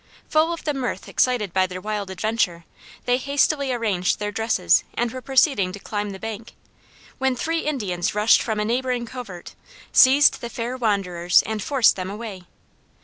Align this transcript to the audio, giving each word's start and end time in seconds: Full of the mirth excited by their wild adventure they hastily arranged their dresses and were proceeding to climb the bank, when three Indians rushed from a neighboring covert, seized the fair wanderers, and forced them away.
Full 0.29 0.51
of 0.51 0.63
the 0.63 0.73
mirth 0.73 1.07
excited 1.07 1.53
by 1.53 1.67
their 1.67 1.79
wild 1.79 2.09
adventure 2.09 2.65
they 3.05 3.17
hastily 3.17 3.71
arranged 3.71 4.17
their 4.17 4.31
dresses 4.31 4.83
and 4.95 5.11
were 5.11 5.21
proceeding 5.21 5.71
to 5.73 5.79
climb 5.79 6.09
the 6.09 6.17
bank, 6.17 6.53
when 7.19 7.35
three 7.35 7.59
Indians 7.59 8.15
rushed 8.15 8.41
from 8.41 8.59
a 8.59 8.65
neighboring 8.65 9.05
covert, 9.05 9.53
seized 9.91 10.41
the 10.41 10.49
fair 10.49 10.75
wanderers, 10.75 11.43
and 11.45 11.61
forced 11.61 11.97
them 11.97 12.09
away. 12.09 12.45